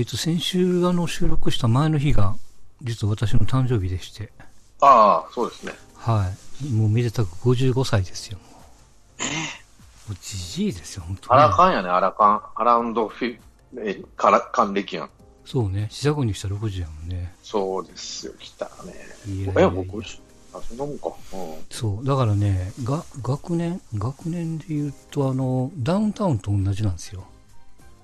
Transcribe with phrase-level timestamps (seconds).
[0.00, 2.34] えっ、と、先週あの収録した前の日が、
[2.80, 4.32] 実は私の誕生日でして。
[4.80, 5.74] ああ、そうですね。
[5.94, 6.32] は
[6.64, 6.72] い。
[6.72, 10.08] もうめでたく55歳ですよ、もう。
[10.08, 12.42] もうじじいですよ、本当アに、ラカンやね、アラカン。
[12.54, 13.38] アラウンドフィ、
[13.76, 15.10] え、から、還暦やん。
[15.44, 15.88] そうね。
[15.90, 17.34] 四捨五入したら60やもんね。
[17.42, 18.94] そうですよ、来たね。
[19.26, 21.08] いやいやいやえ、僕、あ、そんなもんか。
[21.34, 21.54] うん。
[21.68, 22.06] そう。
[22.06, 27.26] だからね、が、学年、学年で言うと、あの、ダウンタウンと同じなんですよ。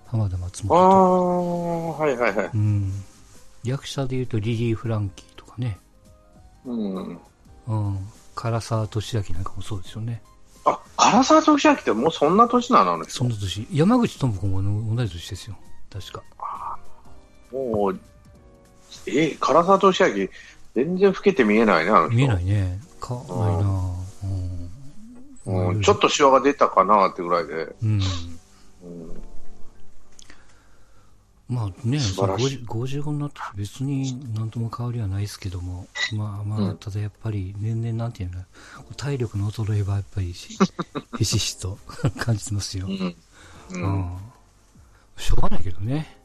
[0.06, 2.51] 浜田松あ本あ、はいはいはいと。。
[2.55, 2.92] うん。
[3.64, 5.78] 役者で言うとリリー・フランキーとかね。
[6.64, 7.20] うん。
[7.66, 8.09] うん。
[8.37, 10.23] 唐沢俊明なんかもそうですよね。
[10.64, 13.66] あ、唐沢俊明ってもうそんな年なのそんな年。
[13.73, 15.56] 山口智子も同じ年ですよ。
[15.91, 16.23] 確か。
[17.52, 18.00] もう、
[19.06, 20.28] え、唐沢俊明、
[20.75, 22.17] 全然老けて見えないね、あの人。
[22.17, 22.80] 見えないね。
[23.00, 23.95] かわいいな
[25.47, 25.69] うん。
[25.69, 27.55] うん、ちょっとシワが出たかなってぐらいで。
[27.83, 28.00] うん。
[28.83, 29.23] うん、
[31.48, 38.42] まあね、素晴らしい50 55になって別に何とも変わりはないですけども、まあまあ、うんただやっぱり年々なんていうの、
[38.97, 40.58] 体力の衰えはやっぱりし
[41.19, 41.78] ひしひしと
[42.19, 42.86] 感じてますよ。
[42.86, 42.92] うん。
[42.94, 43.14] う。
[43.74, 44.19] うんん。
[45.17, 46.17] しょうがないけどね。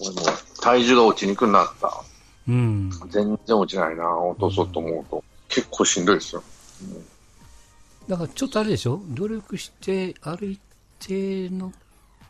[0.00, 0.22] 俺も
[0.62, 2.02] 体重が落ちにくくなった。
[2.48, 2.90] うん。
[3.10, 5.22] 全然落ちないな、落とそうと思うと。
[5.48, 6.42] 結構しんどいですよ。
[8.08, 9.00] だからちょっとあれでしょ？
[9.10, 10.60] 努力して、ある一
[11.00, 11.72] 定の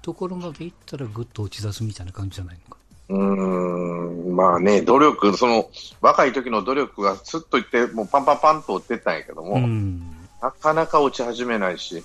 [0.03, 2.79] ところまで行ったらぐっと落ち出すみたいな感じじゃないのか？
[3.09, 10.01] うーん、まあね、努力、その、若い時の努力がスッといって、もうパンパンパンと落ちてったんやけども、うん。
[10.41, 12.03] なかなか落ち始めないし、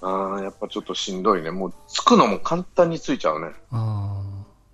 [0.00, 1.50] ああ、やっぱちょっとしんどいね。
[1.50, 3.52] もう、つくのも簡単についちゃうね。
[3.70, 4.20] あ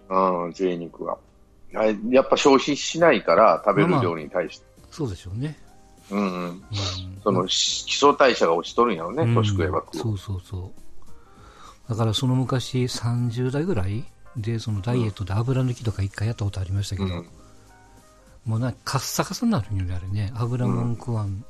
[0.08, 1.18] うん、贅肉が。
[2.10, 4.64] やっぱ消費しないから、食べる量に対して。
[4.82, 5.58] あ、そうでしょうね。
[6.10, 6.28] うんうん。
[6.28, 6.62] うん。
[7.22, 9.84] その、し基礎代謝が落ちとるんやろね、うん年食えば。
[9.92, 10.70] そうそうそう。
[11.88, 14.04] だからその昔30代ぐらい
[14.36, 17.28] で、そのダイエットで油抜きとか一回やったことありましたけど、うん
[18.48, 20.32] もうな、カッサカサになるんよね、あれね。
[20.34, 21.44] 油もん食わん。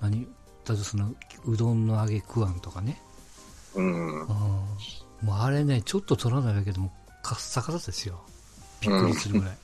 [0.00, 0.26] 何
[0.64, 1.12] だってその、
[1.44, 2.98] うどんの揚げ食わんとかね。
[3.74, 4.22] うん。
[4.22, 4.26] うん。
[4.26, 4.66] も
[5.26, 6.90] うあれね、ちょっと取らないだけでも
[7.22, 8.22] カッサカサですよ。
[8.80, 9.58] びっくりするぐらい。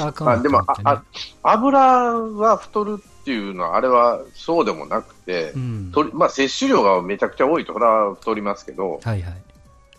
[0.00, 1.02] あかんわあでもああ、
[1.42, 5.92] 油は太るっていうのは、あれはそうでもなくて、うん。
[6.12, 9.42] まあ、摂取量がめちゃくちゃ多いと、それは太りますけど、はいはい。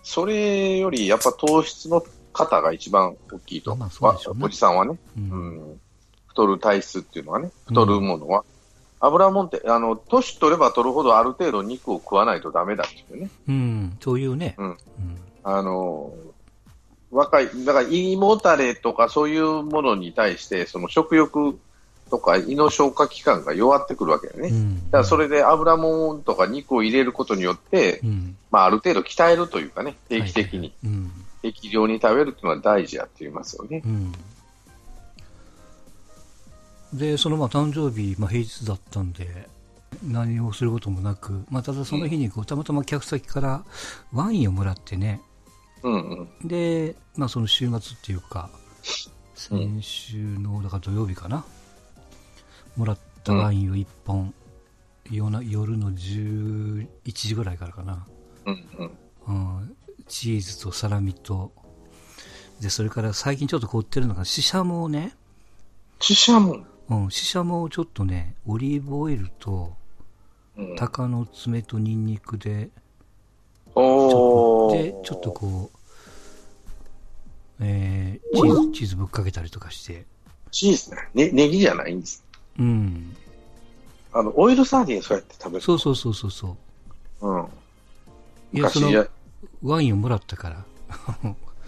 [0.03, 5.19] それよりやっぱ糖質の方が一番大きいと、まあねおじさんはね、う。
[5.19, 5.79] うんん、
[6.27, 8.45] 太る体質っていうのはね、太るものは、
[8.99, 13.29] 油もんって、あの、年取れば取るほどある程度肉を食わないとダメだっていうね。
[13.47, 13.97] うん。
[13.99, 14.55] そういうね。
[14.57, 14.77] うんうん。
[15.43, 16.13] あの、
[17.11, 21.57] 若い、だから胃もたれとかそういうものに対して、その食欲
[22.09, 24.49] とか胃の消化器官が弱ってくるわけだね。
[24.49, 24.85] うん。
[24.85, 28.37] だからそれで油もんとか肉を入れることによって、うん。
[28.51, 30.99] まあある程度鍛えるというかね、定期的に、はいは
[31.43, 31.51] い。
[31.53, 33.81] 適量に食べるっていうのは大事やって言いますよね。
[33.85, 34.11] うん。
[36.93, 39.47] で、そのまあ誕生日、まあ、平日だったんで、
[40.03, 43.63] 何をすることもなく、まあ、ただその日にこうたまたま客先から
[44.13, 45.21] ワインをもらってね、
[45.87, 46.47] うんうん。
[46.47, 48.49] で、まあ、その週末っていうか、
[49.35, 51.45] 先週の、だから土曜日かな、
[52.75, 54.33] もらったワインを1本、
[55.09, 58.05] 夜な夜の11時ぐらいからかな、
[58.45, 58.91] うんうん。
[59.27, 59.31] う
[59.63, 59.75] ん、
[60.07, 61.51] チーズとサラミと、
[62.59, 65.15] で、それから最近ちょっと凍ってるのが、シシャモをね、
[65.99, 66.65] シシャモ。
[66.89, 69.73] うん、シシャモをちょっとね、オリーブオイルと、
[70.57, 70.75] うん。
[70.75, 72.69] 鷹の爪とニンニクで、
[73.75, 75.76] ちょっとこう、
[77.59, 80.05] えー、チーズ、チーズぶっかけたりとかして、
[80.51, 81.27] チーズね。
[81.27, 82.23] ね、ネギじゃないんです。
[82.59, 83.15] うん。
[84.13, 85.63] あの、オイルサーディンそうやって食べる。
[85.63, 86.57] そうそうそうそうそ
[87.21, 87.27] う。
[87.27, 87.47] うん。
[88.53, 89.07] いや、その、
[89.63, 90.65] ワインをもらったから。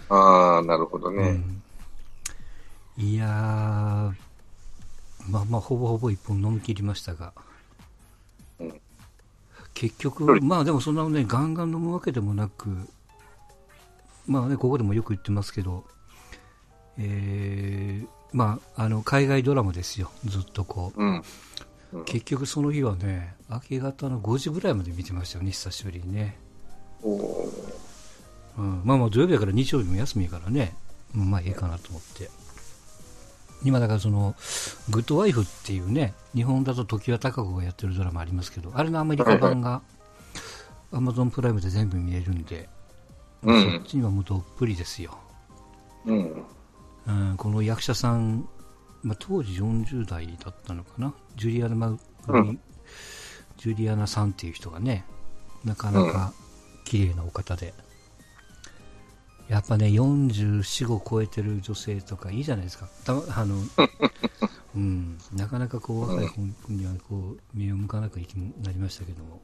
[0.08, 1.22] ああ、なるほどね。
[1.28, 1.62] うん。
[2.98, 3.28] いやー、
[5.30, 7.32] まあまあ、ほぼほぼ一本飲み切りましたが。
[8.58, 8.80] うん
[9.72, 12.68] 結局まあでもそんなね、ガンガン飲むわけでもなく、
[14.26, 15.84] まあね、ここでもよく言ってますけど、
[16.98, 21.02] えー、まあ、あの、海外ドラマですよ、ずっとこう。
[21.02, 21.22] うん。
[22.04, 26.38] 結局その日はね、明け方の5時ぐらいまで見てましたよね、久しぶりにね。
[27.02, 30.74] うん、まあまあ土曜日だから日曜日も休みやからね、
[31.16, 32.30] うんまあいいかなと思って。
[33.62, 34.34] 今だからその、
[34.88, 39.82] グッドワイフっていうね、日本だと常盤貴子がやってるドラマありますけど、あれのアメリカ版が、
[40.92, 42.68] アマゾンプライムで全部見れるんで、
[43.42, 45.18] うんそっちにはもうどっぷりですよ。
[46.06, 46.44] うん。
[47.06, 48.48] うん、この役者さん、
[49.02, 51.98] まあ、当時40代だったのかな、ジュリアナ・マグ
[52.28, 52.60] リ、うん
[53.56, 55.04] ジュリアナさんっていう人がね、
[55.66, 56.32] なかなか
[56.84, 57.74] 綺麗なお方で、
[59.50, 62.88] やっぱね、44、5超えてる女性とかいいじゃないですか。
[63.04, 63.56] たあの、
[64.74, 66.40] うん、なかなかこう若い子
[66.72, 69.42] にはこう目を向かなくいきなりましたけども。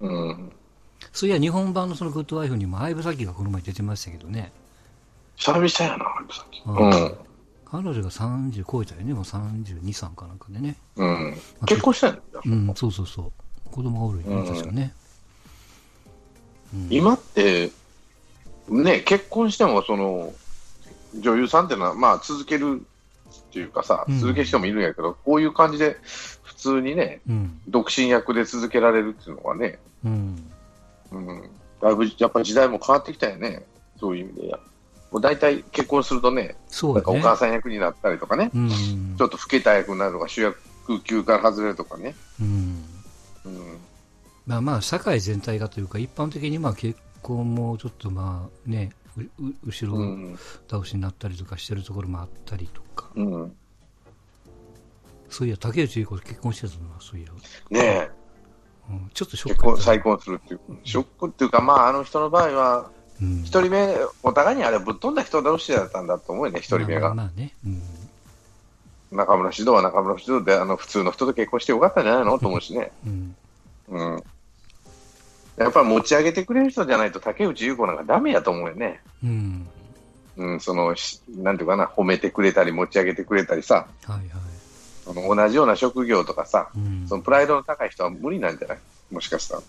[0.00, 0.52] うん。
[1.12, 4.52] そういや、日本版のそのグッドワイフにも相武咲がこの前出てましたけどね。
[5.36, 6.04] 久々やな、
[6.34, 6.62] さっき。
[6.66, 7.14] ううんん。
[7.64, 10.76] 彼女が30超えたよね、もう32、3かなんかでね。
[10.96, 11.36] うん。
[11.66, 13.70] 結婚したんだうん、そうそうそう。
[13.70, 14.94] 子供がおるよね、うん確かね。
[16.74, 17.70] うん、今って、
[18.68, 20.32] ね、結婚しても、その、
[21.18, 25.96] 女優さんっていうのは、まあ、続けるっていうかさ、うん続ける人もいるんやけど、こういう感じで、
[26.42, 30.50] 普通にね、うん、独身役で続けられるっていうのはね、うん。
[31.12, 31.50] うん、
[31.80, 33.64] だいぶやっぱ時代も変わってきたよね、
[33.98, 34.56] そういう意味で。
[35.10, 37.20] もう大体結婚するとね、なんかおそうだね。
[37.20, 38.68] 母さん役になったりとかね、うん、
[39.16, 42.14] ちょっと老けた役になるとか、主役級から外れるとかね。
[42.40, 42.84] うん。
[43.44, 43.78] うん
[44.46, 50.38] まあまあ、社会全体がというか、一般的にまあ結婚もちょっとまあね、うう後ろうん
[50.70, 53.56] 倒しになったりとかしてるところもあったりとか、うん
[55.28, 57.30] そういや、竹内結子結婚してたな、そういや。
[57.70, 58.10] ねえ
[58.88, 62.90] うん、ちょっとショッ結ク再婚するっていう、ショックっていうか、まあ、あの人の場合は、
[63.20, 67.14] うん一人目、お互いにあれぶっ飛んだ人同士だったんだと思うよね、一人目が。
[67.14, 67.54] まあね。
[67.64, 67.82] うん。
[69.16, 72.92] 中村獅童は中村獅童で、あの普通の人と結婚してよかったんじゃないのと思うしね。
[73.06, 73.36] うん。
[73.88, 74.22] うん。
[75.56, 79.00] やっぱり持ち上げてくれる人じゃないと竹内優子なんかダメやと思うよね。
[79.24, 79.68] うん。
[80.36, 84.28] うん、その、しなんていうかな、褒めてくれたり持ち上げてくれたりさ、はいはい。
[85.06, 87.06] その同じような職業とかさ、うん。
[87.08, 88.78] そのプライドの高い人は無理なんじゃない？
[89.10, 89.62] もしかしたら。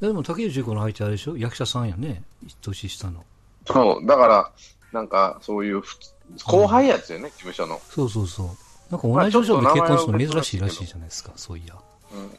[0.00, 1.36] でも竹内結子の相手あれでしょ？
[1.36, 2.22] 役者さんやね。
[2.60, 3.24] 年下の。
[3.66, 4.50] そう、だから、
[4.92, 5.96] なんかそういうふ
[6.44, 7.80] 後輩やつよね、事務所の。
[7.90, 8.46] そうそうそう。
[8.90, 11.74] なんかまあ同じ女性で結婚するの珍しいらしいじゃないですか、そういや。
[12.12, 12.38] うん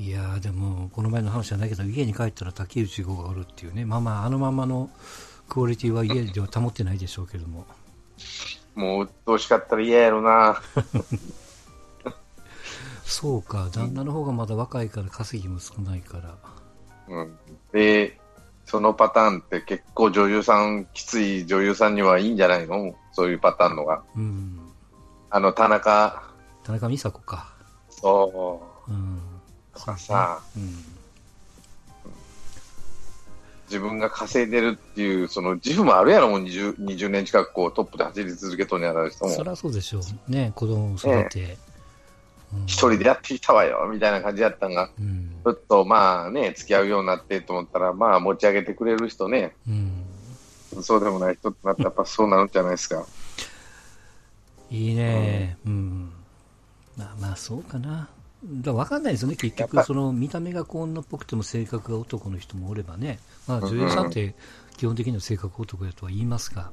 [0.00, 4.90] いやーでも、この前の話じゃないけど、家に帰ったら竹内結子がおるっていうね、まあまあ、あのままの
[5.48, 7.66] クオリティは家では保ってないでしょうけども、
[8.74, 10.60] もう、鬱陶しかったら嫌やろな。
[13.04, 16.34] そうか、旦那の方がまだ若いから稼ぎも少ないから、
[17.08, 17.38] うん。
[17.72, 18.20] で、
[18.66, 22.94] そのパターンって結構女優さん、きつい女優さんにはいいんじゃないの？
[23.12, 24.02] そういうパターンのが。
[24.14, 24.60] うん、
[25.30, 26.22] あの、田中、
[26.62, 27.54] 田中美佐子か、
[27.88, 29.20] そう、うん、
[29.74, 30.84] とかさ、うん、
[33.68, 41.68] 自分が稼いでるっていう、その自負もあるやろ、もう 20, 20年近くこうトップで走り続けとんやら人も、そりゃそうでしょう、ね、子供を育て、うん
[42.66, 53.04] 一人でやってきたわよ、みたいな感じやったんが、うん、ちょっとまあね、付き合うようになってと思ったら、まあ持ち上げてくれる人ね、うん、そうでもない人ってなったら、やっぱそうなるんじゃないですか。
[54.70, 56.12] いいね、うん、
[56.96, 58.08] まあまあ、そうかな。
[58.44, 64.34] だから分かんないですよね、結局、その見た目が女っぽくても性格が男の人もおればね、まあ、女優さんって
[64.76, 66.70] 基本的には性格男やとは言いますが、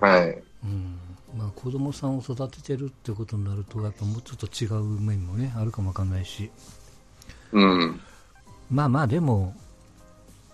[0.00, 0.42] はい。
[0.64, 0.98] うん。
[1.36, 6.50] まあ、子供さんを育ててるってことになると、やっぱもうちょっと違う面もね、あるかもわかんないし、
[7.52, 8.00] うん。
[8.70, 9.54] まあまあ、でも、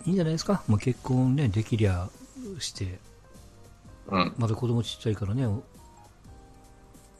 [0.05, 2.09] いいんじゃないですか、もう結婚ね、できりゃ
[2.59, 2.99] して、
[4.07, 4.33] うん。
[4.37, 5.47] まだ子供ちっちゃいからね、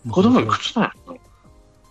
[0.09, 1.14] 子供いくつなんやろ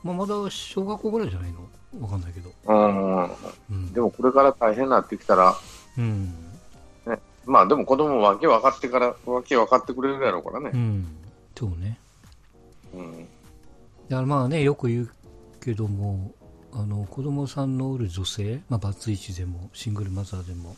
[0.04, 2.02] まあ、まだ小学校ぐらいじゃないの？
[2.02, 2.52] わかんないけど。
[2.66, 3.24] うん。
[3.70, 5.56] うんでもこれから大変になってきたら、
[5.98, 6.34] うん
[7.46, 10.70] まあでも子供もわけ分かってから、わけ分かってくれるやろうからね。
[10.72, 11.06] うん、
[11.56, 11.98] そうね。
[12.94, 13.28] うん。
[14.08, 15.10] だからまあね、よく言う
[15.60, 16.32] けども、
[16.72, 20.74] あの子供さんのおる女性、まあ、バツイチでもシングルマザーでも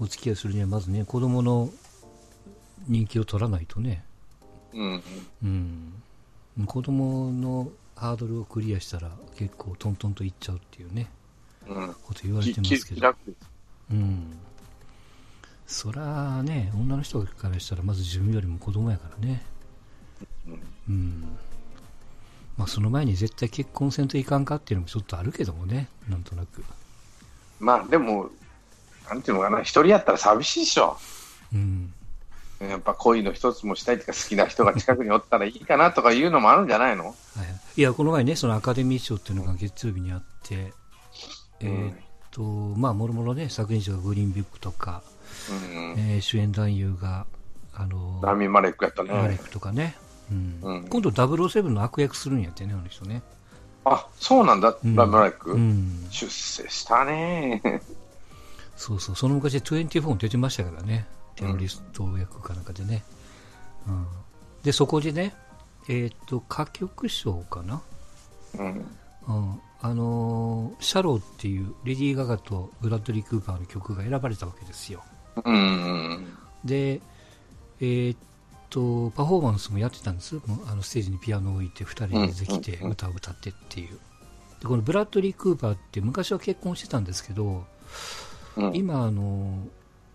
[0.00, 1.68] お付き合いするにはまずね子供の
[2.88, 4.04] 人気を取らないとね、
[4.72, 5.02] うん。
[5.42, 11.08] うん、子供のハードルをクリアしたら結構トントンといっちゃうっていうね
[11.68, 11.94] うん。
[12.04, 13.14] こと言われてまきすけど、
[13.90, 14.36] うん、
[15.66, 19.42] そらね女の人からしたらまず自分よりも子供やからね、
[20.88, 21.38] うん。
[22.56, 26.62] まあ、その前に絶対結婚せんといかんかっていうのもちょっとあるけどもねなんとなく、
[27.58, 28.28] まあでも、
[29.08, 30.98] なんていうのかな、一人やったら寂しいでしょ。
[31.54, 31.92] うん、
[32.60, 37.06] やっぱ恋の一つもしたいとか好きな人が近くにおったらいいかなとかいうのもあるんじゃないの？
[37.06, 37.14] はい、い
[37.80, 40.72] やこの前ねそのアカデミー賞っていうのが月曜日にあって、
[41.60, 41.94] えーっ
[42.30, 45.02] とまあもろもろね作品賞がグリーンビックとか、
[45.50, 45.94] うん。
[45.98, 47.26] えー主演男優が
[47.74, 49.10] あのラミ・マレックやったね。
[49.12, 49.96] マレックとかね、
[50.30, 50.58] うん。
[50.62, 50.84] うん。
[50.88, 53.22] 今度007の悪役するんやってねあの人ね、
[53.84, 54.94] あ、そうなんだ、うん。
[54.94, 55.52] ラミ・マレック。
[55.52, 57.62] うん、出世したね。
[58.76, 59.16] そうそう。
[59.16, 61.06] その昔24に出てましたからね。
[61.36, 63.02] テロリスト役かなんかでね、
[63.88, 64.06] うん、
[64.62, 65.34] でそこでね
[65.88, 67.82] えーっと歌曲賞かな？
[68.58, 68.66] うん。
[69.28, 75.02] うん、あのーシャローっていうレディー・ガガとブラッドリー・クーパーの曲が選ばれたわけですよ。
[75.44, 76.26] うん。
[76.64, 77.00] で、
[77.80, 78.18] えーっ
[78.70, 80.34] と、パフォーマンスもやってたんです。
[80.46, 83.98] もうあのステージにピアノを置いて2人で出てきて歌を歌ってっていう。
[84.60, 87.64] で、このブラッドリー・クーパーって昔は結婚してたんですけど、
[88.56, 88.76] うん。
[88.76, 89.66] 今、あの、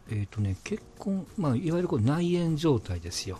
[0.10, 3.40] えーっとね、結婚、まあ、いわゆるこう内縁状態ですよ。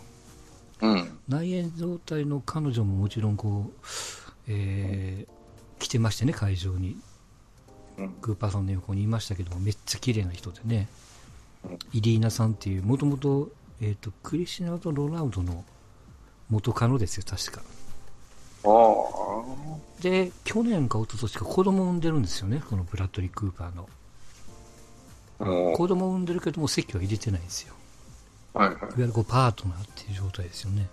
[0.80, 1.18] うん。
[1.28, 3.86] 内縁状態の彼女ももちろんこう、
[4.48, 5.38] えー
[5.78, 6.96] 来てましてね、会場に。
[7.98, 8.08] うん。
[8.20, 10.88] クーパーさんの横にいましたけども、めっちゃ綺麗な人でね
[11.64, 15.64] うん、イリーナさんっていう、もともと、えっ、と、クリスティアーノ・ロナウドの
[16.48, 17.62] 元カノですよ、確か。
[18.64, 20.02] ああ。
[20.02, 23.88] で、去年か一昨年か子供を産んでるんですよね、このブラッドリー・クーパーの。
[25.40, 27.74] も子供を産んでるけども、席は入れてないんですよ。
[28.58, 30.88] う、はいはいわゆるこうパートナーっていう状態ですよね。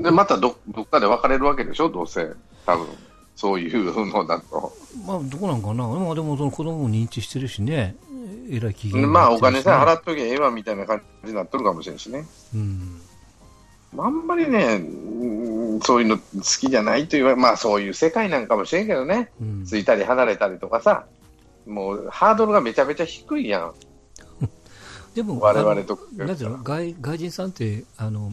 [0.00, 0.02] い。
[0.02, 2.30] で、またどどっかで別れるわけでしょ、どうせ。
[2.66, 2.86] 多分。
[3.34, 4.72] そういうのだと。
[5.06, 5.86] まあ、どこなんかな？
[5.88, 7.96] まあ、でもその子供も認知してるしね、
[8.50, 12.26] えらい機嫌まあ、お金さえ払っっときゃええわみたいな感じになっとるかもしれんしね。
[12.54, 13.00] うん。
[13.98, 16.22] あんまりね、うんそういうの好
[16.60, 19.30] きじゃないという、まあそういう世界なんかもしれんけどね。
[19.40, 19.64] うん。
[19.64, 21.06] ついたり離れたりとかさ。
[21.64, 23.72] もうハードルがめちゃめちゃ低いやん。
[25.14, 28.32] でも、我々となんていうの外外人さんってあの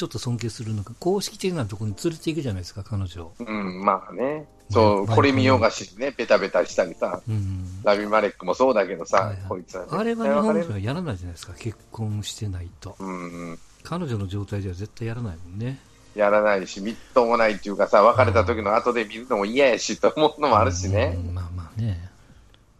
[0.00, 4.46] ちょっと尊敬するのが公式的なところに連れていくじゃないですか彼女を、うん、まあね。
[4.70, 7.20] そう、まあこれ見よがしにね、ベタベタしたりさ。
[7.28, 9.36] うん、ラビマレックもそうだけどさ、はいはい。
[9.46, 9.88] こいつは、ね。
[9.92, 12.96] あれは日本人はやらないじゃないですか結婚してないと。
[12.98, 15.78] うん、彼女の状態では絶対やらないもんね。
[16.14, 21.18] やらないし、みっともないっていうかさ、別れた時の後で見るのも嫌やしと思うのもあるしね。
[21.18, 21.34] うん。
[21.34, 22.08] まあまあね。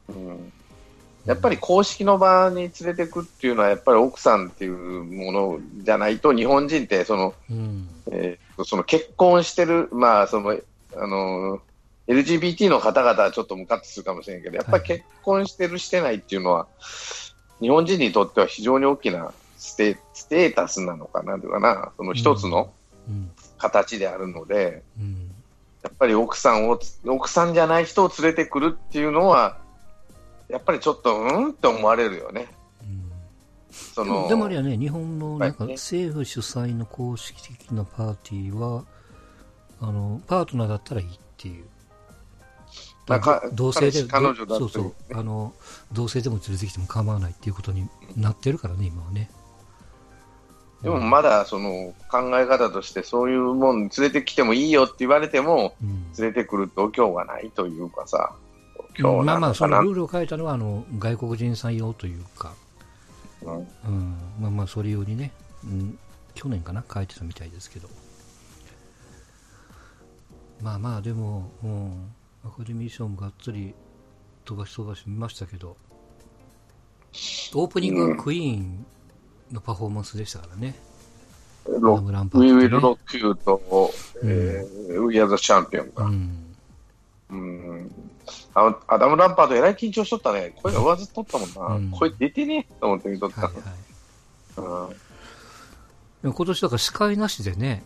[0.09, 0.53] うん
[1.27, 7.89] やっぱり公式の場に連れてくっていうのは、やっぱり奥さんっていうものじゃないと、日本人ってその、うん。
[8.11, 10.57] えーその結婚してる、まあその
[10.97, 11.61] あの
[12.09, 16.67] LGBT の方々はちょっとムカッとするかもしれんけど、やっぱり結婚してる、してないっていうのは、
[17.61, 22.73] 日本人にとっては非常に大きなステステータスなのかなというかな、その一つの
[23.09, 23.31] うん。
[23.59, 25.31] 形であるので、うん。
[25.83, 29.59] やっぱり奥さんを、奥さんじゃない人を連れてくるっていうのは、
[30.51, 32.49] やっぱりちょっと、うんって思われるよね。
[32.83, 33.11] うん。
[33.71, 38.85] そのでもあれはね日本のなんか政府主催の公式的なパーティーは
[39.81, 41.65] あのパートナーだったらいいっていう。
[43.55, 44.95] 同性で彼女そうそう。
[45.13, 45.53] あの
[45.91, 49.31] 同性でも連れてきても構わないっていうことになってるからね今はね。
[50.83, 56.13] でもまだその考え方として、そういうもん連れてきてもいいよって言われても、うん。
[56.19, 58.35] 連れてくる度胸がないというかさ、
[58.99, 59.55] 度胸まあまあ。
[59.55, 62.55] そのルールを変えたのはあの外国人さん用というか、
[63.43, 63.57] うん。
[63.57, 65.33] うん、まあまあ、それ用にね、
[65.65, 65.99] うん、
[66.35, 67.89] 去年かな、変えてたみたいですけど、
[70.63, 72.13] まあまあ、でも、うん、
[72.45, 73.75] アカデミー賞もがっつり
[74.45, 75.77] 飛ばし飛ばし見ましたけど、
[77.55, 78.85] オープニングはクイーン
[79.51, 80.75] のパフォーマンスでしたからね、
[81.67, 82.63] ロアダムランパートね。
[82.63, 83.93] We Will Rock You と、
[84.23, 86.57] えー We Are the Champion が、うん、
[87.31, 88.10] うん
[88.55, 91.91] あアダム・ランパード、えらい緊張しとったね、声が上ずっとったもんな、うん。
[91.91, 94.61] 声出てねえと思って見とったはいはい。
[94.61, 94.93] の、
[96.25, 96.33] うん。
[96.33, 97.83] 今年だから司会なしでね、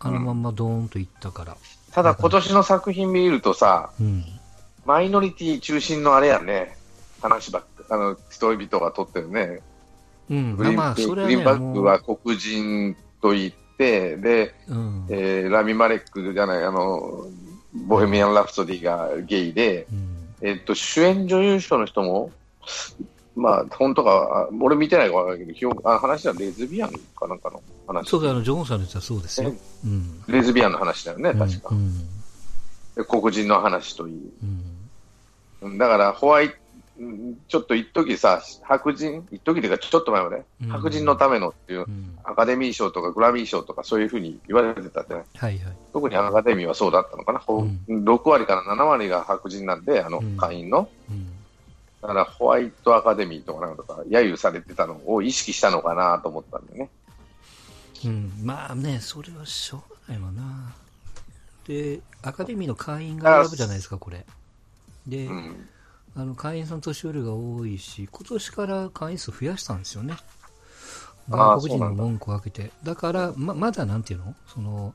[0.00, 1.56] あのまんまドーンといったから、
[1.92, 4.24] ただ、今年の作品見るとさ、うん、
[4.84, 6.76] マイノリティ中心のあれやね、
[7.20, 9.60] 話ばっか、あの人々が撮ってるね、
[10.30, 17.26] うん、グリーン,、ね、グリーンバックは黒人と言って、で、うん、えーラミ・マレックじゃない、あの、
[17.86, 22.30] ボヘミアン・ラプソディがゲイで、うんえっと、主演女優賞の人も、
[23.34, 28.08] まあ、本当か、あ俺見てないから分からないけど、表あ話はレズビアンかなんかの話。
[28.08, 29.52] そうだ、あの、ジョンさんのやつはそうですよ。
[29.84, 30.22] うん。
[30.28, 31.68] レズビアンの話だよね、確か。
[31.72, 31.98] うん。
[32.94, 34.18] で黒人の話といい。
[35.78, 36.54] だから、ホワイ
[37.46, 42.18] ちょっと一時さ、白人、一時というかちょっと前まで、うん白人のためのっていうう、ん。
[42.24, 45.22] アカデミー賞とかグラミー賞とかそういうふうに言われてたってね。
[45.36, 45.76] はいはい。
[45.92, 47.38] 特にアカデミーはそうだったのかな？
[47.38, 50.88] ほ6割から7割が白人なんで、あのうん会員の。
[51.08, 51.32] うん。
[52.02, 56.90] だからホワイトアカデミーとかなんとか、揶揄されてたのを意識したのかなと思ったんだよね。
[58.04, 58.32] うん。
[58.42, 60.74] まあね、それはしょうがないわな。
[61.66, 64.24] で、アカデミーの会員が選ぶじゃないですか、これ。
[65.06, 65.68] で、うん。
[66.18, 70.16] あの会員さん年寄りが多いし、今年から会員数増やしたんですよね。
[71.30, 72.72] ああ外国人の文句を開けて。
[72.82, 74.34] だから、ままだなんていうの？
[74.48, 74.94] その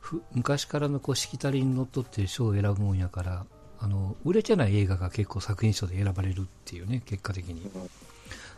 [0.00, 3.44] ふ昔からのこうしきたりにのっとって賞を選ぶもんやから、
[3.80, 7.70] あの売れてない映画が結構作品賞で選ばれるっていうね、結果的に。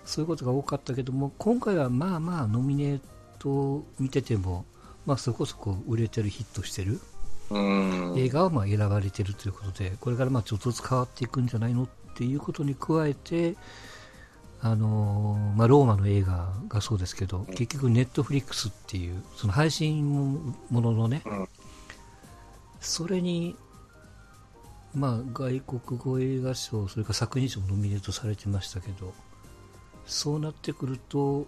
[0.04, 3.00] そういうことが多かったけども、今回はまあまあノミネー
[3.40, 4.66] トを見てても、
[5.04, 7.00] まあそこそこ売れてるヒットしてる。
[7.50, 8.14] うん。
[8.16, 13.56] 映画はまあ選ばれてるということで、これからまあちょっとずつ変わっていくんじゃないのっていうことに加えて、
[14.60, 21.48] あのーまあ、ローマの映画がそうですけど、結局、ネットフリックスっていう、その配信もののね、うん
[22.84, 23.56] それに、
[24.94, 29.14] まあ、外国語映画賞、それから作品賞もノミネートされてましたけど、
[30.04, 31.46] そうなってくると、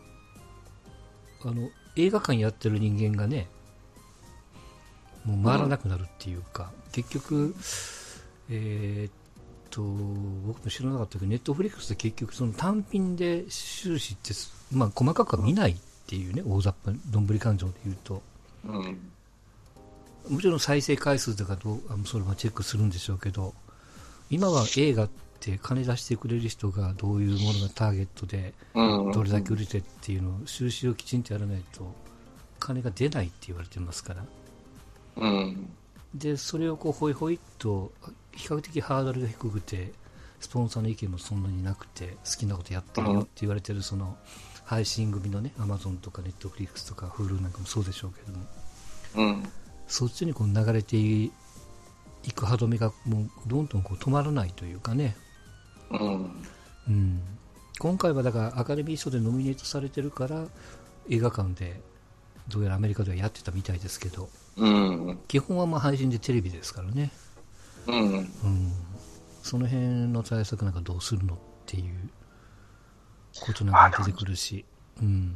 [1.44, 3.48] あの映画館やってる人間がね、
[5.26, 7.54] もう回らなくなるっていうか、結局、
[8.48, 9.12] えーっ
[9.70, 14.32] と、僕も知らなかったけど、ネットフリックスで結局、その単品で収支って、
[14.72, 18.22] まあ、細かくは見ないっていうね、大雑把、どんぶり勘定で言うと。
[18.64, 18.98] うん。
[20.28, 23.54] もちろん再生回数とかどうそれはチェックするんでしょうけど、
[24.30, 29.12] 今は映画って金出してくれる人がどういうものがターゲットで、うん。
[29.12, 31.92] どれだけ売れてっていうのを収支をきちんとやらないと、
[32.60, 34.24] 金が出ないって言われてますから。
[35.16, 35.70] うん。
[36.14, 37.92] で、それをこう、ほいほいっと、
[38.32, 39.92] 比較的ハードルが低くて、
[40.40, 44.16] スポンサーの意見もそんなになくて、好きなことやってるよって言われてる、その、
[44.64, 48.46] 配信組のね、アマゾンとかネットフリックスとか、フルなんかもそうでしょうけども、
[49.16, 49.48] うん。
[49.86, 51.30] そっちにこう流れてい
[52.34, 55.16] く歯止めがもうどんどんこう止まらないというかね、
[55.90, 56.44] うん。
[56.88, 57.20] うん、
[57.78, 60.44] 今回はだからアカデミー賞でノミネートされてるから
[61.08, 61.80] 映画館で
[62.48, 65.18] どうやらアメリカではやってたみたいですけどうん。
[65.28, 67.12] 基本はまあ配信でテレビですからね、
[67.86, 68.12] うん。
[68.14, 68.26] うん、
[69.42, 71.84] その辺の対策なんかどうするのっていう
[73.40, 74.64] ことなんか出てくるし、
[75.00, 75.34] うん。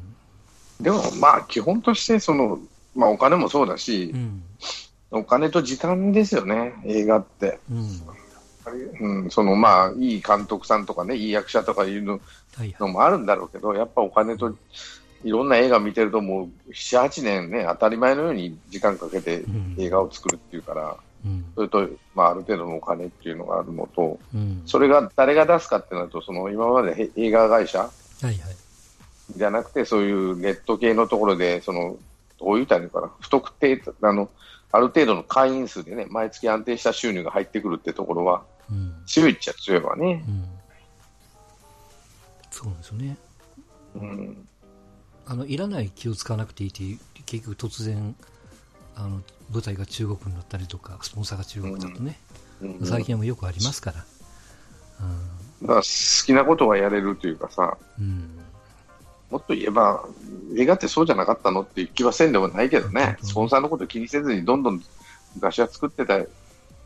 [0.81, 2.59] でも、まあ、基本として、その、
[2.95, 4.43] まあ、お金もそうだしう、ん。
[5.11, 7.59] お金と時間ですよね、映画って。
[7.71, 8.03] うん。
[9.01, 14.55] うん、その、まあ、いい監督さんとかね、いい役者とかいうのもあるんだろうけど、やっぱお金と、
[15.23, 19.75] いろんな映画見てると、もう、7、8年ね、当たり前のように時間かけてうん。
[19.79, 21.45] 映画を作るっていうから、うん。
[21.55, 24.63] それと、まあ、ある程度のお金っていうのがあるのと、うん。
[24.67, 27.91] それが誰が出すかってなると、その今までへ映画会社は
[28.23, 28.37] いはい。
[29.37, 31.97] じゃなくて、そういうネット系のところで、その、
[32.39, 34.31] どういいのかな、不特定、あの、
[34.73, 38.95] ある程度の会員数でね、毎月安定した収入が入ってくるってところは、うん。
[39.07, 40.25] 強いっちゃ強いわね。
[40.27, 40.45] うん。
[42.51, 43.17] そうですよね。
[43.97, 44.49] うん。
[45.31, 48.17] あのいらない気を使わなくていいっていう結局突然
[48.97, 52.19] あの舞台が中国になったりとかスポンサーが中国だとね、
[52.61, 52.85] うん。
[52.85, 53.99] 最近はもうよくありますから、
[55.63, 58.41] だから好きなことはやれるというかさ、うん。
[59.31, 60.05] もっと言えば、
[60.57, 64.83] 映画ってそうじゃなかったのっていう気はせんでもないけどね、うんスポンサーのこと気にせずにどんどん
[65.37, 66.19] 昔は作ってた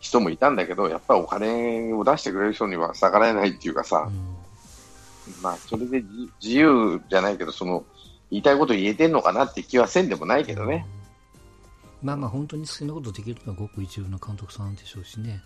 [0.00, 4.06] 人もいたんだけど、やっぱりお金を出してくれる人には逆らえないっていうかさ。
[4.06, 4.44] う、ん。
[5.42, 7.84] まあ、それで自自由じゃないけど、その、
[8.34, 10.84] 言いたいこと言えてんのかなって気はせんでもないけどね。
[12.02, 15.40] まあまあ本当に好きなことできるのはごく一部の監督さんでしょうしね、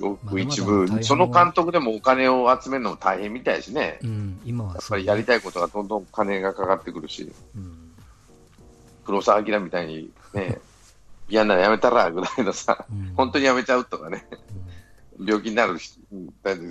[0.00, 4.00] ごく一部、その監督でもお金を集めるのも大変みたいしね。
[4.02, 7.92] うん、今はやっぱりやりたいことがどんどん金がかかってくるし、うん。
[9.06, 10.58] 黒澤明みたいにね、
[11.30, 13.12] 嫌ならやめたらぐらいのさ、うん。
[13.16, 14.26] 本当にやめちゃうとかね、
[15.16, 16.00] う病気になる人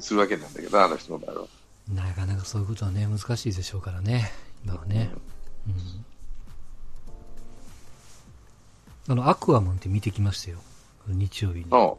[0.01, 1.47] するわけなんだけど、あの人の場合は。
[1.93, 4.31] んなかなかそういうことはね難しいでしょうからね
[4.63, 5.11] 今はね、
[5.67, 5.71] う
[9.11, 9.13] ん。
[9.13, 10.57] あのアクアマンって見てきましたよ。
[11.07, 11.65] 日曜日に。
[11.69, 11.97] の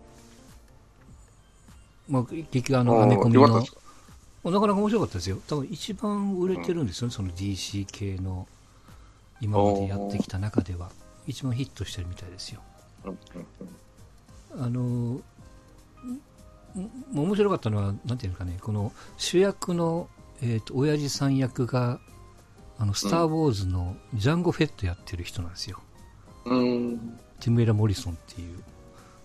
[2.08, 3.48] まあ、結局あの、アメコミの。
[3.48, 5.40] なかなか面白かったですよ。
[5.46, 8.46] 多分一番売れてるんですよね、その DC 系の、
[9.40, 10.90] 今までやってきた中では。
[11.26, 12.62] 一番ヒットしてるみたいですよ。
[13.04, 13.18] うんうん
[14.56, 15.22] あの、んん
[17.14, 20.08] 面白かったのは、なんていうのかね、この主役の、
[20.42, 22.00] えっ、と、親父さん役が、
[22.78, 25.80] あの、スター・ウォーズのジャンゴ・フェットやってる人なんですよ。
[26.44, 26.98] うん。
[27.40, 28.62] ティムエラ・モリソンっていう、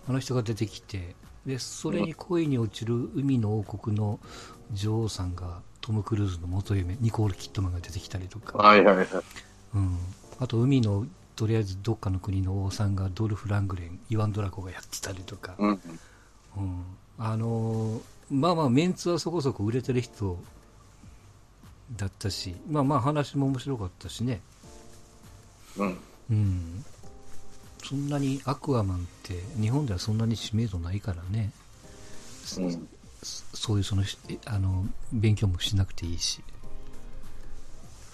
[0.07, 4.19] あの人が出てきて、で、それに恋に落ちる海の王国の
[4.71, 9.07] 女王さんがトム・クルーズの元夢、ニコール・キットマンが出てきたりとか、はいはいはい。
[9.75, 9.97] うん、
[10.39, 15.81] あと海のとりあえずどっかの国の王さんがドルフ・ラングレン、イワン・ドラコがやってたりとか、うん。
[16.57, 16.83] うん、
[17.17, 20.39] あのーまあまあメンツはそこそこ売れてる人
[21.95, 24.41] だったし、まあまあ話も面白かったしね、
[25.77, 25.97] うん。
[26.31, 26.85] うん、
[27.83, 31.51] そんなにアクアマンって日本ではそんなに知名度ないからね、
[32.57, 32.71] うん。
[33.21, 36.41] そそういうそのしあの勉強もしなくていいし、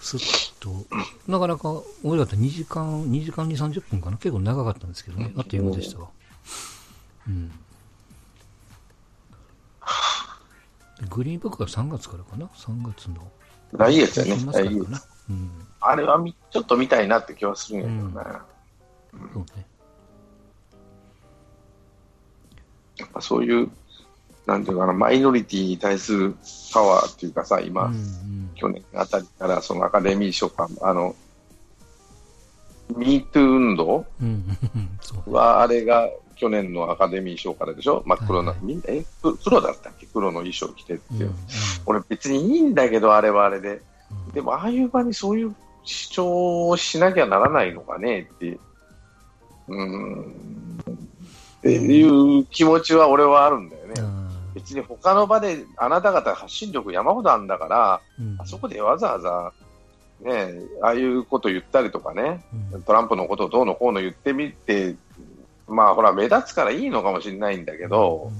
[0.00, 0.20] すっ
[0.60, 0.86] と、
[1.28, 6.08] なかなか面白かった、2時間、2時間2、30分かな、結構長かったんですけどね、あっという間でしたわ。
[7.28, 7.52] うん。
[11.10, 13.30] グリーンブックが3月からかな、3月の。
[13.72, 14.68] 来月やね来。
[14.68, 15.08] 月。
[15.28, 18.38] うん、あれはみちょっと見たいなって気はするんやけどね。
[19.32, 19.66] そうね。
[22.96, 23.70] やっぱそういう、
[24.46, 26.34] なんていうかな、マイノリティに対する
[26.72, 31.16] パワーっていうかさ、今、うんうん去年あたりからそのアカデミー賞か、あの、
[32.96, 34.06] ミートゥー運動
[35.26, 38.02] は、あれが去年のアカデミー賞からでしょ？
[38.06, 40.06] 真っ黒な、はいみんえく黒だったっけ？
[40.06, 41.14] 黒の衣装着てって。
[41.14, 41.20] いう。
[41.20, 41.26] うん。
[41.28, 41.34] うん。
[41.86, 43.82] 俺別にいいんだけど、あれはあれで。
[44.28, 44.32] うん。
[44.32, 48.58] でも、ああいう場にそういう主張をしなきゃならないのかねって、
[49.68, 50.24] うーん、
[50.82, 53.94] っていう気持ちは俺はあるんだよね。
[53.98, 58.00] あ別に他の場であなた方発信力山ほどあるんだから、
[58.38, 59.52] あそこでわざわざ、
[60.22, 60.52] ね、
[60.82, 64.96] ああいうこと言ったりとかね、うんトランプのことをどうのこうの言ってみて、
[65.68, 68.30] まあほら、目立つからいいのかもしれないんだけど、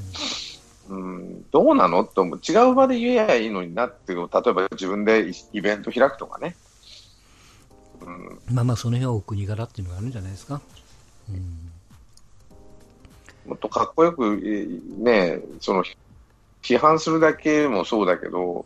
[0.88, 6.56] うん、どうなのと思う違う場で言えばいいのになっていう、例えば自分でイベント開くとかね。
[8.00, 10.60] うん、まあまあ、その辺はお国柄っていうのがあるんじゃないですか。
[11.30, 11.70] うん
[13.46, 15.82] もっとかっこよく、えーね、その
[16.62, 18.64] 批判するだけもそうだけど、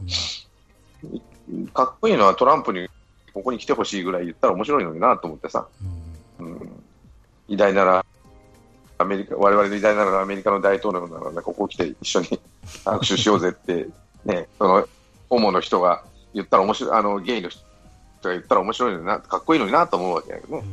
[1.73, 2.89] かっこいいのはトランプに
[3.35, 5.67] ここに来てほしいぐらい言ったら面白いのになと思ってさ、
[6.41, 6.53] うん。
[6.53, 6.85] うん、
[7.49, 8.07] 偉大なら
[8.99, 12.41] アメリカ、我々の偉大ならアメリカの大統領なら、ここ来て一緒に
[12.87, 13.89] 握手しようぜって、
[14.25, 14.89] ね、その
[15.29, 17.61] ホモの人が言ったら面白い、あのゲイの人
[18.23, 20.65] が言ったら面白いのにな、かっこいいのになと思うわけだけどね。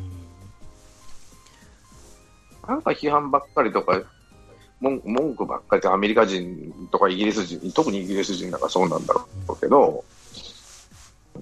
[2.67, 4.01] なんか批判ばっかりとか、
[4.79, 10.03] 文文句ばっかりってアメリカ人とかイギリス人、特にイギリス人なんかそうなんだろうけど、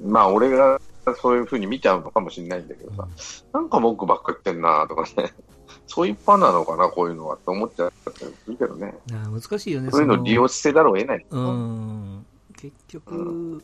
[0.06, 0.80] まあ俺が
[1.22, 3.08] そういうふうに見ちゃうのかもしれないんだけどさ、
[3.54, 5.34] なんか文句ばっかり言ってんなとかね、
[5.88, 9.92] そういうパンなのかな、こういうのはって思っちゃったりするけどね、難しいよね。
[9.92, 11.26] そういうの利用せざるを得ない。
[11.30, 13.64] うん、結局、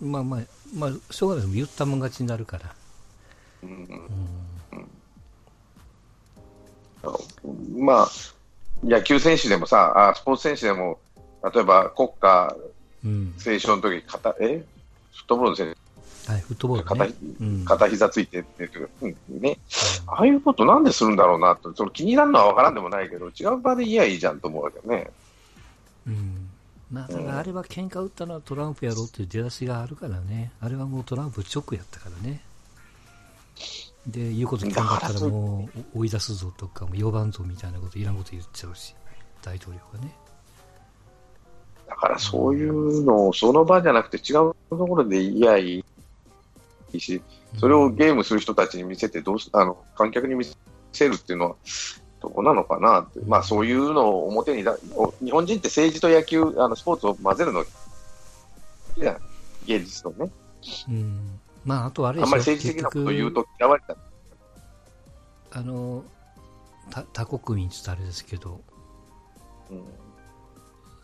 [0.00, 0.40] まあまあ、
[0.74, 1.56] まあ、しょうがないです。
[1.56, 2.74] 言ったもん勝ちになるから。
[3.62, 3.72] うんう
[7.48, 8.08] んまあ、
[8.82, 10.98] 野球選手でもさ、あスポーツ選手でも、
[11.54, 12.56] 例えば国歌
[13.06, 13.34] うん。
[13.38, 14.64] 斉唱の時片え？
[15.12, 15.76] フットボールの選
[16.26, 17.14] はい、フットボールね。
[17.40, 19.58] うん片膝ついてって言って、うんね、
[20.08, 25.10] ああいうことなんでするんだろうなと、その気になるのは分からんでもないけど、違う場で言えばいいじゃんと思うわけよね。
[26.08, 26.48] うん。
[26.90, 30.52] まあ、ただあれは喧嘩打ったのはトランプやろうっていう出だしがあるからね。
[30.60, 32.40] あれはもうトランプ直やったからね。
[34.06, 38.94] で、言うこと聞かなかったらもう追い出すぞとか、もう4番ぞみたいなこと、いらんこと言っちゃうし、
[39.42, 40.14] 大統領がね。
[41.88, 45.84] だからそういうのをその場じゃなくて違うところで言えばい
[46.92, 47.22] いし、
[47.58, 50.44] それをゲームする人たちに見せてどうす、あの観客に見
[50.92, 51.56] せるっていうのは、
[52.20, 57.64] どこなのかなって、まあ、そういうのを表にだ、お日本人って政治と野球、あのスポーツを混ぜるの
[59.66, 60.30] 芸術とね。
[60.88, 61.40] うん。
[61.64, 63.96] まあ、あとはあれあんまり政治的なことを言うと嫌われた。
[65.52, 66.04] あの、
[66.90, 68.60] た他国民って言ったらあれですけど、
[69.70, 69.84] うん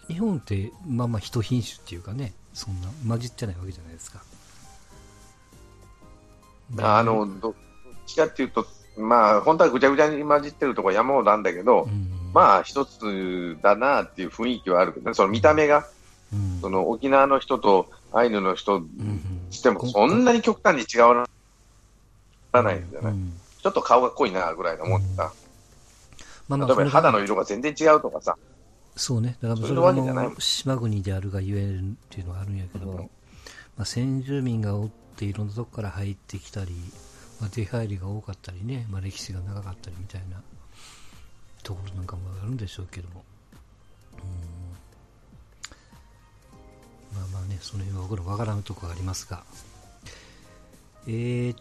[0.09, 4.23] 日本って、まあまあ一品種っていうかね、そんな混じってないわけじゃないですか。
[6.79, 7.55] あの、どどっ
[8.07, 15.87] ちかっていうと、まあ、本当はぐちゃぐちゃに混じってるところ山ほどなんだけど、うん、まあ、一つだなっていう雰囲気はあるけどね、その見た目が、
[16.33, 18.83] うん、その沖縄の人とアイヌの人
[19.51, 23.33] しても、そんなに極端に違わないんじゃない、うん。
[23.63, 25.33] ちょっと顔が濃いなぐらいの思ってた。
[26.49, 28.37] まあまあ例えば肌の色が全然違うとかさ、
[28.97, 32.97] そうね、だからそれがわけじゃないもう島国であるがゆえんっていうのがあるんやけど、うん。
[32.99, 33.09] ま
[33.79, 36.73] あ、先住民がおっていろんなとこから入ってきたり、
[37.41, 40.43] まあ、出入りが多かったりね、まあ、歴史が長かったりみたいな
[41.63, 43.25] ところなんかもあるんでしょうけども、
[44.15, 44.63] うん
[47.17, 49.45] まあまあね、その辺は僕らわからんところがありますが、
[51.07, 51.57] えーっ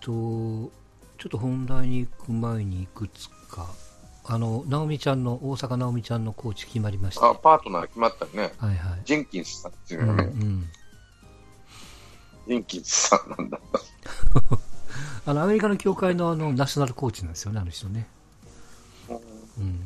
[0.00, 0.70] と、
[1.18, 3.68] ちょっと本題に行く前にいくつか、
[4.24, 7.30] あの、直美ちゃんの、大阪直美ちゃんのコーチ決まりました。
[7.30, 8.52] あパートナー決まったよね。
[8.58, 9.00] はいはい。
[9.04, 10.68] ジェンキンスさんっていううんのがね、うん、
[12.46, 13.60] ジェンキンスさんなんだ。
[15.24, 18.08] あのアメリカの協会のあのナショナルコーチなんですよね、あの人ね。
[19.58, 19.80] うん、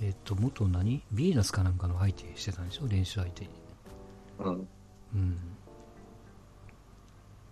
[0.00, 1.02] えっ、と、元何？
[1.10, 3.50] ビーナスかなんかの相手してたんでしょ、練習相手に。
[4.40, 4.68] うん。
[5.14, 5.38] うん。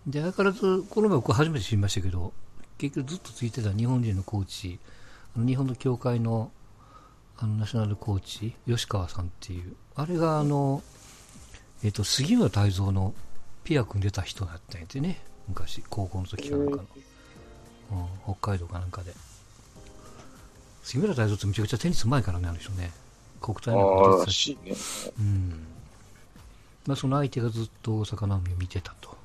[0.07, 2.33] で、相変わらず、この前僕初めて知りましたけど、
[2.77, 4.79] 結局ずっとついてた日本人のコーチ、
[5.35, 6.51] 日本の協会の
[7.37, 10.81] あのナショナルコーチ、吉川さんっていう、あれがあの、
[11.83, 13.13] えっ、と、杉村太蔵の
[13.65, 16.83] ピア組んでた人だったんやてね、昔、高校の時かなんかの。
[17.91, 19.11] うん、北海道かなんかで。
[20.83, 22.91] 杉村太蔵ってめちゃくちゃテニスうまいからね、あの人ね。
[23.41, 24.57] 国体なんかもああ、出てたし。
[24.63, 24.73] ね。
[25.19, 25.67] うん。
[26.85, 29.17] まあ、その相手がずっと大阪な海を見てたと。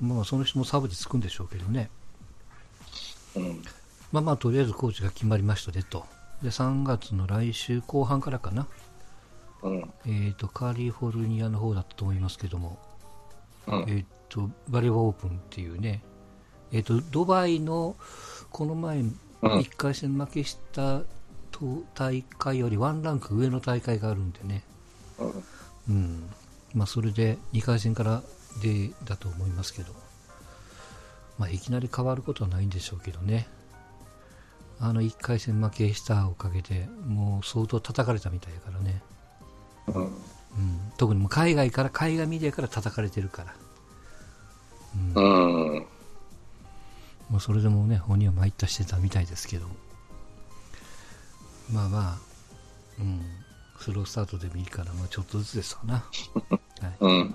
[0.00, 1.90] まあ、その人もサブでつくんでしょうけどね。
[3.36, 3.62] うん。
[4.10, 6.04] まあまあ、とりあえずコーチが決まりましたでと。
[6.42, 8.66] で、3月の来週後半からかな。
[9.62, 9.90] うん。
[10.06, 12.78] えっ、と、カリフォルニアの方だったと思いますけども、
[13.66, 13.84] うん。
[13.88, 16.02] えっ、と、バレーオープンっていうね、
[16.72, 17.96] えっ、と、ドバイの、
[18.50, 21.00] この前、うん1回戦負けした
[21.50, 24.62] と大会よりワンランク上の大会があるんでね、
[25.18, 25.44] うん
[25.88, 26.30] うん。
[26.74, 28.22] まあ、それで2回戦から
[28.62, 29.92] で、だと思いますけど、
[31.38, 33.48] まあ、いきなり変わることはないんでしょうけどね。
[34.78, 39.02] あの1回戦負けしたおかげで、もう相当叩かれたみたいだからね。
[39.94, 40.04] うん。
[40.04, 43.54] うん、特にもう海外から、海外メディアから叩かれてるから。
[45.14, 45.86] うんうん。
[47.30, 49.66] もうそれでもね、本人は参ったしてたみたいですけど。
[51.72, 52.18] まあまあ、
[52.98, 53.22] うん、
[53.78, 56.04] スロースタートでもいいから、まあちょっとずつですわな。
[56.82, 57.34] はいうん。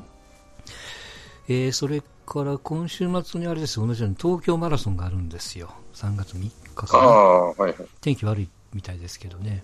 [1.47, 5.73] えー、それから今週末にあれですよ、同じように東京マラソンがあるんですよ。
[5.93, 7.03] 3月3日あかな。
[7.03, 7.75] あ、はいはい。
[8.01, 9.63] 天気悪いみたいですけどね。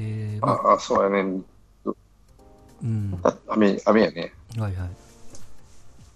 [0.00, 1.40] えー、まあ、ああ、そうやね。
[2.82, 3.18] うん。
[3.24, 4.32] あ雨、雨やね。
[4.56, 4.90] はいはい。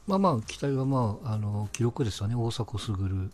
[0.07, 3.31] まあまあ、期待はまあ、あの、記録ですよね、大迫傑。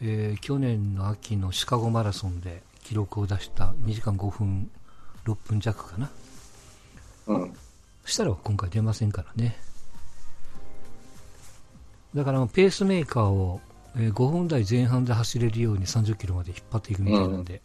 [0.00, 4.70] えー去年の秋のシカゴマラソンで記録を出した2時間5分、
[5.24, 6.10] 6分弱かな。
[7.26, 7.52] うん。
[8.04, 9.56] したら今回出ませんからね。
[12.14, 13.60] だからペースメーカーを、
[13.96, 17.60] えー5分台前半で走れるように30キロまで引っ張っていくみたいなんで。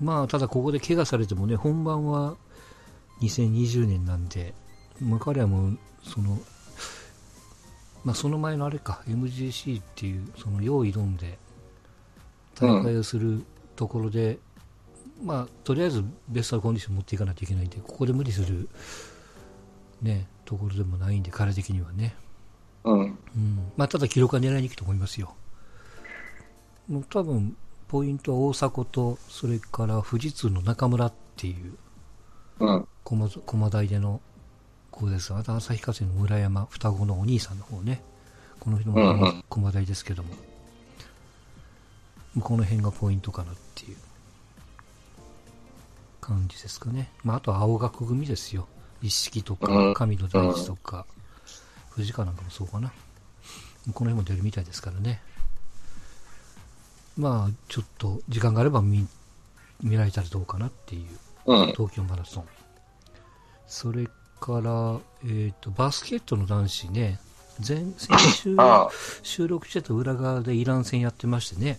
[0.00, 2.36] まあ、ただここで怪我されてもね、本番は
[3.20, 4.54] 2020年なんで、
[5.00, 6.38] もう彼はもう、その、
[8.04, 11.38] まあその前のあれか、MGC っていう、その用意挑んで、
[12.54, 14.38] 大会をするところで、
[15.22, 18.68] まあ、とりあえずベストコンディション持っていかないといけないんで、ここで無理する、
[20.02, 22.14] ね、ところでもないんで、彼的にはね。
[22.84, 23.00] うん。
[23.00, 23.04] う
[23.38, 23.72] ん。
[23.76, 25.34] まあ、ただ記録は狙いに行くと思いますよ。
[26.88, 27.56] もう多分、
[27.88, 31.76] ポイントは大迫と、それから富士通の中村っていう、
[32.58, 32.88] うん。
[33.04, 34.20] 駒駒大での
[34.90, 35.32] 子です。
[35.34, 38.02] あと旭化成の村山、双子のお兄さんの方ね。
[38.58, 40.34] この人もん駒大ですけども。
[42.40, 43.96] この辺がポイントかなっていう
[46.20, 47.10] 感じですかね。
[47.24, 48.66] まあ、あとは青学組ですよ。
[49.02, 51.06] 一式とかうん、神野大地とか、
[51.90, 52.92] 藤川なんかもそうかな。
[53.94, 55.22] この辺も出るみたいですからね。
[57.16, 59.06] まあ、ちょっと時間があれば見
[59.82, 61.06] 見られたらどうかなっていう
[61.46, 61.66] うん。
[61.68, 62.44] 東京マラソン。
[63.66, 64.06] それ
[64.40, 67.18] から、えっ、と、バスケットの男子ね、
[67.66, 68.56] 前、先週
[69.22, 71.78] 収録してた裏側でイラン戦やってましてね、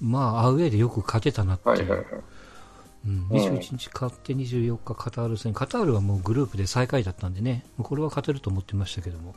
[0.00, 1.76] まあ、アウェーでよく勝てたなっていう。
[1.76, 2.06] はいはいはい。
[3.06, 5.52] うん、21日勝って24日カタール戦。
[5.52, 9.34] カタールはもうグループで最下位だったんでね、これは勝てると思ってましたけども。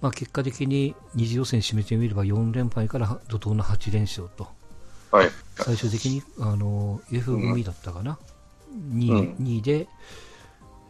[0.00, 4.48] まあ結果的に二次予選締めてみれば4連敗から怒涛の8連勝と。
[5.10, 5.30] はい。
[5.56, 8.18] 最終的にあの F 組だったかな、
[8.94, 9.88] 2, 位うん2位で、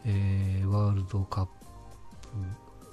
[0.05, 1.51] えーワールドカップ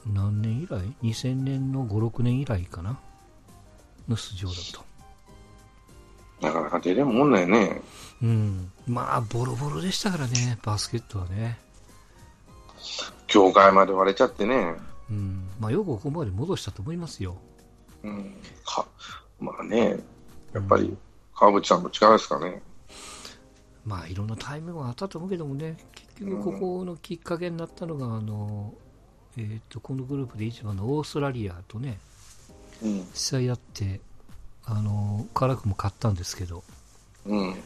[0.06, 2.98] 何年以来 ?2000 年の5、6年以来かな？
[4.08, 4.88] の出場だと。
[6.40, 7.82] なかなか出れんもんなんやね。
[8.22, 8.72] うん。
[8.86, 11.58] まあ、ボロボロでしたからね、バスケットはね。
[13.26, 14.76] 境界まで割れちゃってね。
[15.10, 15.48] うん。
[15.58, 17.36] まあ、よくここまで戻したと思いますよ。
[18.02, 18.34] うん。
[18.64, 18.86] か、
[19.40, 19.98] まあね、
[20.52, 20.96] やっぱり、
[21.34, 22.62] 川淵さんの力ですかね。
[23.84, 28.74] まあ、いろんなタイミングがあったと思うけどもね、結局ここのきっかけになったのが、あの、
[29.36, 31.98] えっ、と、このグループで一番のオーストラリアとね、
[32.82, 33.06] うん。
[33.14, 34.00] 試合やって、
[34.64, 36.62] あの、辛くも勝ったんですけど、
[37.24, 37.48] うん。
[37.50, 37.56] うん、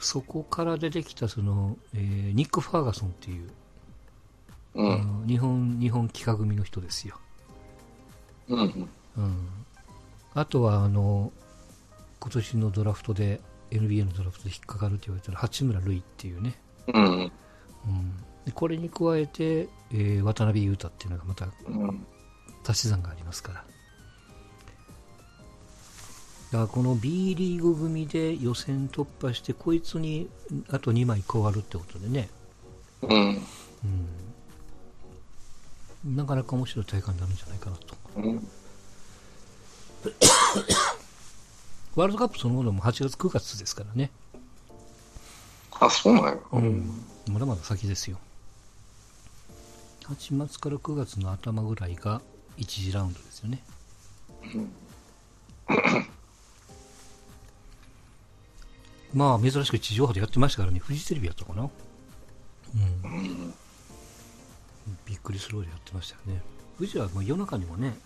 [0.00, 3.52] そこから出てきたその、えーニック・ファーガソンっていう、あ
[4.78, 5.22] うん。
[5.22, 7.18] の日本日本企画組の人ですよ、
[8.48, 8.88] うん。
[9.16, 9.48] うん、
[10.34, 11.32] あとはあの
[12.20, 16.54] 今年のドラフトで NBA のドラフトで引っかかるって言われたら八村塁っていうね、
[16.86, 17.04] うん。
[17.04, 17.30] うん、
[18.46, 22.06] でこれに加えて、えー渡辺裕太っていうのがまたうん。
[22.66, 23.64] 足し算がありますから
[26.50, 30.28] だからこの B リーグ組で予選突破してこいつに
[30.70, 32.28] あと2枚加わるってことでね、
[33.02, 33.12] うん。
[33.12, 33.38] うん、
[36.16, 37.96] なかなか面白い大会になるんじゃないかなと。
[38.16, 38.48] うん。
[41.96, 44.10] ワールドカップそのものも8月9月ですからね、
[45.80, 46.36] あ、そうなんや。
[46.52, 48.18] うん、まだまだ先ですよ。
[50.04, 52.22] 8月から9月の頭ぐらいが
[52.56, 53.62] 1次ラウンドですよね。
[59.14, 60.80] まあ珍しく地上波でやってましたからね。
[60.80, 61.68] フジテレビやったかな。
[62.74, 63.10] うん。
[63.10, 63.54] うん。
[65.08, 66.42] びっくりするほどやってましたよね
[66.76, 67.96] 富士はもう夜中にもね、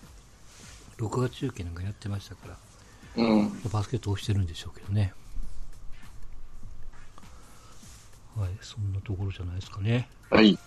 [0.96, 2.56] 録画中継なんかやってましたか
[3.16, 3.60] ら、うん。
[3.70, 5.12] バスケットをしてるんでしょうけどね。
[8.34, 10.08] はい、そんなところじゃないですかね。
[10.30, 10.58] はい。